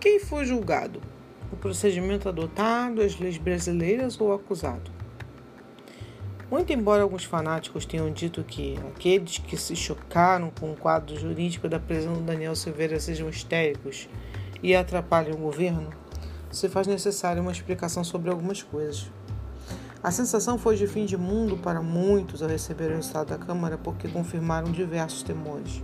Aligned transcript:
Quem 0.00 0.20
foi 0.20 0.44
julgado? 0.44 1.02
O 1.50 1.56
procedimento 1.56 2.28
adotado, 2.28 3.02
as 3.02 3.18
leis 3.18 3.36
brasileiras 3.36 4.20
ou 4.20 4.28
o 4.28 4.32
acusado? 4.32 4.92
Muito 6.48 6.72
embora 6.72 7.02
alguns 7.02 7.24
fanáticos 7.24 7.84
tenham 7.84 8.08
dito 8.12 8.44
que 8.44 8.78
aqueles 8.94 9.38
que 9.38 9.56
se 9.56 9.74
chocaram 9.74 10.52
com 10.60 10.70
o 10.70 10.76
quadro 10.76 11.18
jurídico 11.18 11.68
da 11.68 11.80
prisão 11.80 12.12
do 12.14 12.20
Daniel 12.20 12.54
Silveira 12.54 13.00
sejam 13.00 13.28
histéricos 13.28 14.08
e 14.62 14.72
atrapalhem 14.72 15.34
o 15.34 15.36
governo, 15.36 15.90
se 16.48 16.68
faz 16.68 16.86
necessária 16.86 17.42
uma 17.42 17.50
explicação 17.50 18.04
sobre 18.04 18.30
algumas 18.30 18.62
coisas. 18.62 19.10
A 20.00 20.12
sensação 20.12 20.56
foi 20.56 20.76
de 20.76 20.86
fim 20.86 21.06
de 21.06 21.16
mundo 21.16 21.56
para 21.56 21.82
muitos 21.82 22.40
ao 22.40 22.48
receber 22.48 22.92
o 22.92 22.94
resultado 22.94 23.30
da 23.30 23.38
Câmara 23.38 23.76
porque 23.76 24.06
confirmaram 24.06 24.70
diversos 24.70 25.24
temores. 25.24 25.82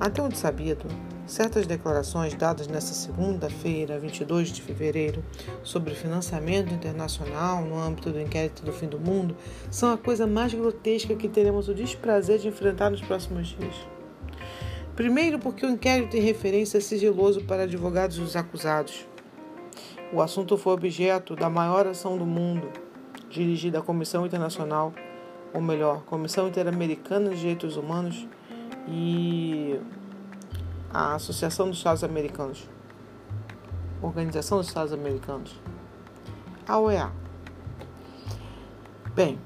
Até 0.00 0.22
onde 0.22 0.38
sabido, 0.38 0.86
certas 1.26 1.66
declarações 1.66 2.34
dadas 2.34 2.66
nesta 2.66 2.92
segunda-feira, 2.92 3.98
22 3.98 4.48
de 4.48 4.62
fevereiro, 4.62 5.24
sobre 5.62 5.94
financiamento 5.94 6.72
internacional 6.72 7.62
no 7.62 7.80
âmbito 7.80 8.10
do 8.10 8.20
inquérito 8.20 8.62
do 8.62 8.72
fim 8.72 8.86
do 8.86 8.98
mundo 8.98 9.36
são 9.70 9.92
a 9.92 9.98
coisa 9.98 10.26
mais 10.26 10.52
grotesca 10.52 11.14
que 11.14 11.28
teremos 11.28 11.68
o 11.68 11.74
desprazer 11.74 12.38
de 12.38 12.48
enfrentar 12.48 12.90
nos 12.90 13.00
próximos 13.00 13.48
dias. 13.48 13.74
Primeiro, 14.94 15.38
porque 15.38 15.66
o 15.66 15.70
inquérito 15.70 16.10
tem 16.10 16.20
referência 16.20 16.80
sigiloso 16.80 17.42
para 17.42 17.64
advogados 17.64 18.18
dos 18.18 18.36
acusados. 18.36 19.06
O 20.12 20.22
assunto 20.22 20.56
foi 20.56 20.74
objeto 20.74 21.34
da 21.34 21.50
maior 21.50 21.86
ação 21.86 22.16
do 22.16 22.24
mundo, 22.24 22.70
dirigida 23.28 23.80
à 23.80 23.82
Comissão 23.82 24.24
Internacional, 24.24 24.92
ou 25.52 25.60
melhor, 25.60 26.04
Comissão 26.04 26.46
Interamericana 26.46 27.30
de 27.30 27.40
Direitos 27.40 27.76
Humanos 27.76 28.26
e 28.86 29.80
a 30.94 31.16
Associação 31.16 31.68
dos 31.68 31.78
Estados 31.78 32.04
Americanos, 32.04 32.68
Organização 34.00 34.58
dos 34.58 34.68
Estados 34.68 34.92
Americanos, 34.92 35.60
a 36.68 36.78
OEA. 36.78 37.10
Bem, 39.12 39.36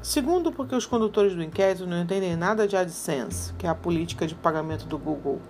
segundo, 0.00 0.52
porque 0.52 0.76
os 0.76 0.86
condutores 0.86 1.34
do 1.34 1.42
inquérito 1.42 1.88
não 1.88 2.00
entendem 2.00 2.36
nada 2.36 2.68
de 2.68 2.76
AdSense, 2.76 3.52
que 3.54 3.66
é 3.66 3.68
a 3.68 3.74
política 3.74 4.28
de 4.28 4.36
pagamento 4.36 4.86
do 4.86 4.96
Google, 4.96 5.40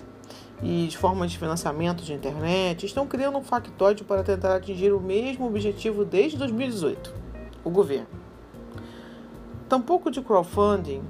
e 0.62 0.86
de 0.86 0.96
formas 0.96 1.30
de 1.30 1.38
financiamento 1.38 2.02
de 2.02 2.14
internet, 2.14 2.86
estão 2.86 3.06
criando 3.06 3.36
um 3.36 3.44
factóide 3.44 4.04
para 4.04 4.22
tentar 4.22 4.56
atingir 4.56 4.94
o 4.94 5.00
mesmo 5.00 5.46
objetivo 5.46 6.02
desde 6.02 6.38
2018, 6.38 7.12
o 7.62 7.68
governo. 7.68 8.08
Tampouco 9.68 10.10
de 10.10 10.22
crowdfunding, 10.22 11.02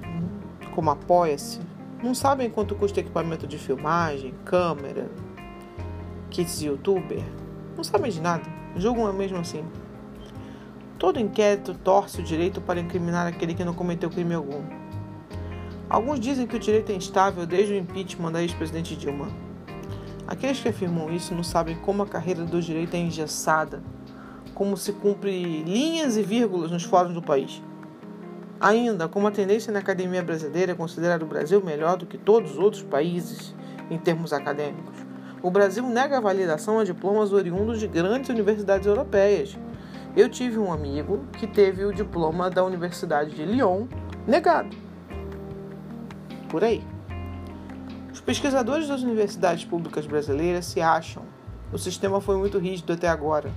como 0.75 0.91
Apoia-se, 0.91 1.61
não 2.03 2.15
sabem 2.15 2.51
quanto 2.51 2.75
custa 2.75 3.01
equipamento 3.01 3.47
de 3.47 3.57
filmagem, 3.57 4.35
câmera, 4.45 5.09
kits 6.31 6.59
de 6.59 6.67
youtuber. 6.67 7.23
Não 7.77 7.85
sabem 7.85 8.11
de 8.11 8.21
nada. 8.21 8.45
Julgam 8.77 9.13
mesmo 9.13 9.39
assim. 9.39 9.65
Todo 10.99 11.21
inquérito 11.21 11.75
torce 11.75 12.21
o 12.21 12.25
direito 12.25 12.61
para 12.61 12.81
incriminar 12.81 13.27
aquele 13.27 13.55
que 13.55 13.65
não 13.65 13.75
cometeu 13.75 14.11
crime 14.11 14.35
algum. 14.35 14.63
Alguns 15.89 16.19
dizem 16.19 16.47
que 16.47 16.57
o 16.57 16.61
direito 16.61 16.91
é 16.91 16.95
instável 16.95 17.47
desde 17.47 17.75
o 17.75 17.77
impeachment 17.77 18.33
da 18.33 18.43
ex-presidente 18.43 18.97
Dilma. 18.97 19.29
Aqueles 20.27 20.61
que 20.61 20.69
afirmam 20.69 21.13
isso 21.13 21.35
não 21.35 21.45
sabem 21.45 21.77
como 21.77 22.03
a 22.03 22.07
carreira 22.07 22.45
do 22.45 22.63
direito 22.63 22.95
é 22.95 22.99
engessada, 22.99 23.83
como 24.55 24.77
se 24.77 24.93
cumpre 24.93 25.63
linhas 25.63 26.17
e 26.17 26.23
vírgulas 26.23 26.71
nos 26.71 26.85
fóruns 26.85 27.15
do 27.15 27.23
país. 27.23 27.63
Ainda, 28.63 29.09
como 29.09 29.27
a 29.27 29.33
tendência 29.33 29.73
na 29.73 29.81
academia 29.81 30.23
brasileira 30.23 30.71
é 30.71 30.75
considerar 30.77 31.21
o 31.21 31.27
Brasil 31.27 31.61
melhor 31.61 31.97
do 31.97 32.07
que 32.07 32.17
todos 32.17 32.53
os 32.53 32.59
outros 32.59 32.81
países 32.81 33.53
em 33.91 33.99
termos 33.99 34.33
acadêmicos, 34.33 34.95
o 35.43 35.51
Brasil 35.51 35.85
nega 35.85 36.19
a 36.19 36.21
validação 36.21 36.79
a 36.79 36.85
diplomas 36.85 37.33
oriundos 37.33 37.81
de 37.81 37.89
grandes 37.89 38.31
universidades 38.31 38.87
europeias. 38.87 39.59
Eu 40.17 40.29
tive 40.29 40.59
um 40.59 40.73
amigo 40.73 41.25
que 41.33 41.49
teve 41.49 41.85
o 41.85 41.93
diploma 41.93 42.49
da 42.49 42.63
Universidade 42.63 43.35
de 43.35 43.45
Lyon 43.45 43.89
negado. 44.29 44.77
Por 46.49 46.63
aí. 46.63 46.85
Os 48.13 48.21
pesquisadores 48.21 48.87
das 48.87 49.03
universidades 49.03 49.65
públicas 49.65 50.07
brasileiras 50.07 50.67
se 50.67 50.81
acham. 50.81 51.25
O 51.73 51.79
sistema 51.79 52.21
foi 52.21 52.37
muito 52.37 52.61
rígido 52.61 52.93
até 52.93 53.09
agora. 53.09 53.51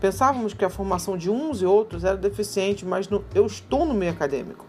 Pensávamos 0.00 0.54
que 0.54 0.64
a 0.64 0.70
formação 0.70 1.16
de 1.16 1.28
uns 1.28 1.60
e 1.60 1.66
outros 1.66 2.04
era 2.04 2.16
deficiente, 2.16 2.86
mas 2.86 3.08
no, 3.08 3.22
eu 3.34 3.44
estou 3.44 3.84
no 3.84 3.92
meio 3.92 4.12
acadêmico. 4.12 4.64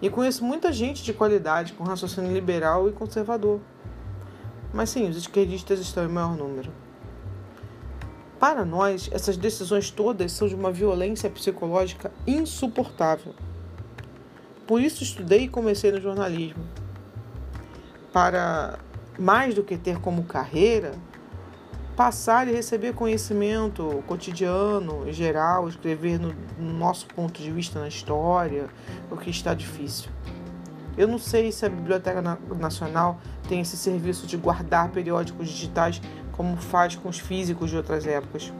E 0.00 0.08
conheço 0.08 0.44
muita 0.44 0.72
gente 0.72 1.02
de 1.02 1.12
qualidade, 1.12 1.72
com 1.72 1.82
raciocínio 1.82 2.32
liberal 2.32 2.88
e 2.88 2.92
conservador. 2.92 3.60
Mas 4.72 4.90
sim, 4.90 5.08
os 5.08 5.16
esquerdistas 5.16 5.80
estão 5.80 6.04
em 6.04 6.08
maior 6.08 6.36
número. 6.36 6.70
Para 8.38 8.64
nós, 8.64 9.10
essas 9.12 9.36
decisões 9.36 9.90
todas 9.90 10.30
são 10.30 10.46
de 10.46 10.54
uma 10.54 10.70
violência 10.70 11.28
psicológica 11.28 12.12
insuportável. 12.24 13.34
Por 14.64 14.80
isso 14.80 15.02
estudei 15.02 15.44
e 15.44 15.48
comecei 15.48 15.90
no 15.90 16.00
jornalismo. 16.00 16.62
Para 18.12 18.78
mais 19.18 19.54
do 19.54 19.64
que 19.64 19.76
ter 19.76 19.98
como 19.98 20.22
carreira, 20.22 20.92
passar 21.98 22.46
e 22.46 22.52
receber 22.52 22.94
conhecimento 22.94 24.04
cotidiano, 24.06 25.12
geral, 25.12 25.68
escrever 25.68 26.20
no, 26.20 26.32
no, 26.56 26.72
nosso 26.72 27.06
ponto 27.06 27.42
de 27.42 27.50
vista 27.50 27.80
na 27.80 27.88
história, 27.88 28.68
o 29.10 29.16
que 29.16 29.30
está 29.30 29.52
difícil. 29.52 30.08
Eu 30.96 31.08
não 31.08 31.18
sei 31.18 31.50
se 31.50 31.66
a 31.66 31.68
Biblioteca 31.68 32.22
Nacional 32.56 33.18
tem 33.48 33.62
esse 33.62 33.76
serviço 33.76 34.28
de 34.28 34.36
guardar 34.36 34.92
periódicos 34.92 35.48
digitais 35.48 36.00
como 36.30 36.56
faz 36.56 36.94
com 36.94 37.08
os 37.08 37.18
físicos 37.18 37.68
de 37.68 37.76
outras 37.76 38.06
épocas. 38.06 38.52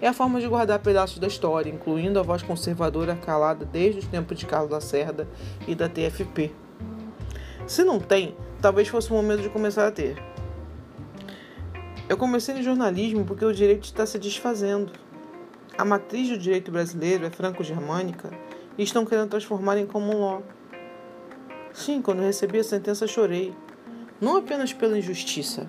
É 0.00 0.08
a 0.08 0.12
forma 0.12 0.40
de 0.40 0.48
guardar 0.48 0.80
pedaços 0.80 1.20
da 1.20 1.28
história, 1.28 1.70
incluindo 1.70 2.18
a 2.18 2.22
voz 2.24 2.42
conservadora 2.42 3.14
calada 3.14 3.64
desde 3.64 4.00
os 4.00 4.08
tempos 4.08 4.36
de 4.40 4.44
Carlos 4.44 4.72
Lacerda 4.72 5.28
e 5.68 5.74
da 5.76 5.88
TFP. 5.88 6.52
Se 7.64 7.84
não 7.84 8.00
tem, 8.00 8.36
talvez 8.60 8.88
fosse 8.88 9.08
o 9.12 9.14
momento 9.14 9.42
de 9.42 9.50
começar 9.50 9.86
a 9.86 9.92
ter. 9.92 10.31
Eu 12.12 12.18
comecei 12.18 12.54
no 12.54 12.62
jornalismo 12.62 13.24
porque 13.24 13.42
o 13.42 13.54
direito 13.54 13.84
está 13.84 14.04
se 14.04 14.18
desfazendo. 14.18 14.92
A 15.78 15.82
matriz 15.82 16.28
do 16.28 16.36
direito 16.36 16.70
brasileiro 16.70 17.24
é 17.24 17.30
franco-germânica 17.30 18.30
e 18.76 18.82
estão 18.82 19.06
querendo 19.06 19.30
transformar 19.30 19.78
em 19.78 19.86
common 19.86 20.20
law. 20.20 20.42
Sim, 21.72 22.02
quando 22.02 22.20
recebi 22.20 22.58
a 22.58 22.64
sentença 22.64 23.06
chorei. 23.06 23.54
Não 24.20 24.36
apenas 24.36 24.74
pela 24.74 24.98
injustiça, 24.98 25.66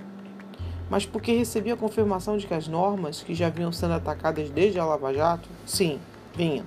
mas 0.90 1.06
porque 1.06 1.32
recebi 1.32 1.72
a 1.72 1.78
confirmação 1.78 2.36
de 2.36 2.46
que 2.46 2.54
as 2.54 2.68
normas, 2.68 3.24
que 3.24 3.34
já 3.34 3.48
vinham 3.48 3.72
sendo 3.72 3.94
atacadas 3.94 4.50
desde 4.50 4.78
a 4.78 4.84
Lava 4.84 5.14
Jato, 5.14 5.48
sim, 5.66 5.98
vinham, 6.36 6.66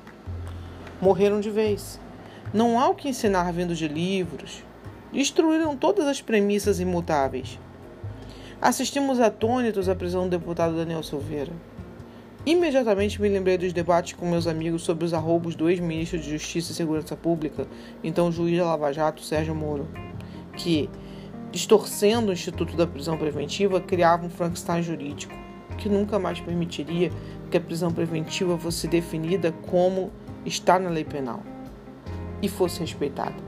morreram 1.03 1.39
de 1.39 1.51
vez. 1.51 2.01
Não 2.51 2.81
há 2.81 2.89
o 2.89 2.95
que 2.95 3.11
ensinar 3.11 3.53
vindo 3.53 3.75
de 3.75 3.87
livros. 3.89 4.65
Destruíram 5.13 5.77
todas 5.77 6.07
as 6.07 6.23
premissas 6.23 6.81
imutáveis. 6.81 7.59
Assistimos 8.61 9.21
atônitos 9.21 9.87
à 9.87 9.95
prisão 9.95 10.25
do 10.25 10.31
deputado 10.31 10.75
Daniel 10.75 11.03
Silveira. 11.03 11.53
Imediatamente 12.47 13.21
me 13.21 13.29
lembrei 13.29 13.59
dos 13.59 13.71
debates 13.71 14.15
com 14.15 14.27
meus 14.27 14.47
amigos 14.47 14.83
sobre 14.83 15.05
os 15.05 15.13
arroubos 15.13 15.55
do 15.55 15.69
ex-ministro 15.69 16.19
de 16.19 16.31
Justiça 16.31 16.73
e 16.73 16.75
Segurança 16.75 17.15
Pública, 17.15 17.67
então 18.03 18.33
juiz 18.33 18.57
da 18.57 18.65
Lava 18.65 18.91
Jato, 18.95 19.21
Sérgio 19.21 19.55
Moro, 19.55 19.87
que, 20.57 20.89
distorcendo 21.53 22.31
o 22.31 22.33
Instituto 22.33 22.75
da 22.77 22.87
Prisão 22.87 23.19
Preventiva, 23.19 23.79
criava 23.79 24.25
um 24.25 24.31
Frankenstein 24.31 24.83
jurídico, 24.83 25.35
que 25.77 25.91
nunca 25.91 26.19
mais 26.19 26.41
permitiria 26.41 27.13
que 27.51 27.59
a 27.59 27.61
prisão 27.61 27.93
preventiva 27.93 28.57
fosse 28.57 28.89
definida 28.89 29.53
como 29.53 30.11
está 30.47 30.79
na 30.79 30.89
lei 30.89 31.05
penal 31.05 31.43
e 32.41 32.49
fosse 32.49 32.81
respeitada. 32.81 33.46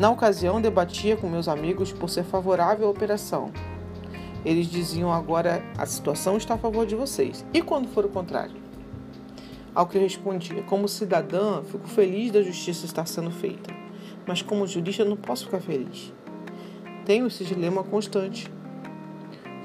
Na 0.00 0.08
ocasião, 0.08 0.62
debatia 0.62 1.14
com 1.14 1.28
meus 1.28 1.46
amigos 1.46 1.92
por 1.92 2.08
ser 2.08 2.24
favorável 2.24 2.86
à 2.86 2.90
operação. 2.90 3.52
Eles 4.42 4.66
diziam 4.66 5.12
agora: 5.12 5.62
a 5.76 5.84
situação 5.84 6.38
está 6.38 6.54
a 6.54 6.58
favor 6.58 6.86
de 6.86 6.94
vocês. 6.94 7.44
E 7.52 7.60
quando 7.60 7.86
for 7.86 8.06
o 8.06 8.08
contrário? 8.08 8.56
Ao 9.74 9.86
que 9.86 9.98
respondia: 9.98 10.62
como 10.62 10.88
cidadã, 10.88 11.62
fico 11.64 11.86
feliz 11.86 12.32
da 12.32 12.40
justiça 12.40 12.86
estar 12.86 13.04
sendo 13.04 13.30
feita, 13.30 13.74
mas 14.26 14.40
como 14.40 14.66
jurista 14.66 15.04
não 15.04 15.18
posso 15.18 15.44
ficar 15.44 15.60
feliz. 15.60 16.14
Tenho 17.04 17.26
esse 17.26 17.44
dilema 17.44 17.84
constante. 17.84 18.50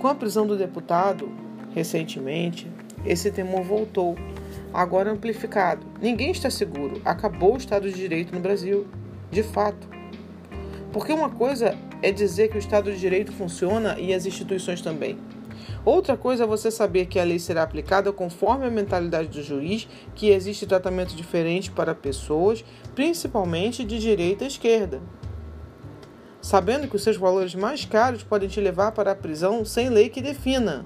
Com 0.01 0.09
a 0.09 0.15
prisão 0.15 0.45
do 0.45 0.57
deputado, 0.57 1.31
recentemente, 1.73 2.69
esse 3.05 3.31
temor 3.31 3.63
voltou, 3.63 4.17
agora 4.73 5.13
amplificado. 5.13 5.87
Ninguém 6.01 6.31
está 6.31 6.49
seguro. 6.49 7.01
Acabou 7.05 7.53
o 7.53 7.57
Estado 7.57 7.89
de 7.89 7.95
Direito 7.95 8.35
no 8.35 8.41
Brasil. 8.41 8.85
De 9.31 9.41
fato. 9.41 9.95
Porque 10.95 11.11
uma 11.11 11.29
coisa 11.29 11.77
é 12.01 12.09
dizer 12.09 12.47
que 12.47 12.55
o 12.55 12.57
Estado 12.57 12.89
de 12.89 12.97
Direito 12.97 13.33
funciona 13.33 13.99
e 13.99 14.13
as 14.13 14.25
instituições 14.25 14.79
também. 14.79 15.17
Outra 15.83 16.15
coisa 16.15 16.45
é 16.45 16.47
você 16.47 16.71
saber 16.71 17.07
que 17.07 17.19
a 17.19 17.23
lei 17.25 17.37
será 17.37 17.63
aplicada 17.63 18.13
conforme 18.13 18.65
a 18.65 18.71
mentalidade 18.71 19.27
do 19.27 19.43
juiz, 19.43 19.89
que 20.15 20.29
existe 20.29 20.65
tratamento 20.65 21.13
diferente 21.13 21.69
para 21.69 21.93
pessoas, 21.93 22.63
principalmente 22.95 23.83
de 23.83 23.99
direita 23.99 24.45
e 24.45 24.47
esquerda. 24.47 25.01
sabendo 26.41 26.87
que 26.87 26.95
os 26.95 27.03
seus 27.03 27.17
valores 27.17 27.55
mais 27.55 27.83
caros 27.83 28.23
podem 28.23 28.47
te 28.47 28.61
levar 28.61 28.93
para 28.93 29.11
a 29.11 29.15
prisão 29.15 29.65
sem 29.65 29.89
lei 29.89 30.07
que 30.07 30.21
defina. 30.21 30.85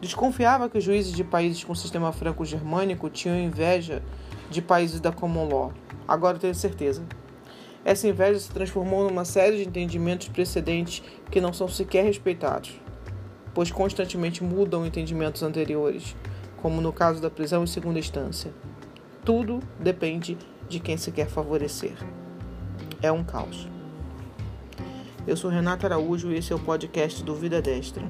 Desconfiava 0.00 0.70
que 0.70 0.78
os 0.78 0.84
juízes 0.84 1.12
de 1.12 1.22
países 1.22 1.62
com 1.62 1.74
sistema 1.74 2.12
franco-germânico 2.12 3.10
tinham 3.10 3.36
inveja 3.36 4.02
de 4.50 4.62
países 4.62 5.00
da 5.00 5.12
common 5.12 5.48
law. 5.48 5.72
Agora 6.08 6.38
tenho 6.38 6.54
certeza. 6.54 7.04
Essa 7.84 8.06
inveja 8.06 8.38
se 8.38 8.50
transformou 8.50 9.08
numa 9.08 9.24
série 9.24 9.56
de 9.56 9.68
entendimentos 9.68 10.28
precedentes 10.28 11.02
que 11.30 11.40
não 11.40 11.52
são 11.52 11.66
sequer 11.66 12.04
respeitados, 12.04 12.72
pois 13.52 13.72
constantemente 13.72 14.44
mudam 14.44 14.86
entendimentos 14.86 15.42
anteriores, 15.42 16.14
como 16.60 16.80
no 16.80 16.92
caso 16.92 17.20
da 17.20 17.28
prisão 17.28 17.64
em 17.64 17.66
segunda 17.66 17.98
instância. 17.98 18.52
Tudo 19.24 19.60
depende 19.80 20.38
de 20.68 20.78
quem 20.78 20.96
se 20.96 21.10
quer 21.10 21.28
favorecer. 21.28 21.94
É 23.02 23.10
um 23.10 23.24
caos. 23.24 23.68
Eu 25.26 25.36
sou 25.36 25.50
Renata 25.50 25.86
Araújo 25.86 26.30
e 26.30 26.36
esse 26.36 26.52
é 26.52 26.56
o 26.56 26.58
podcast 26.58 27.22
do 27.22 27.34
Vida 27.34 27.60
Destra. 27.60 28.02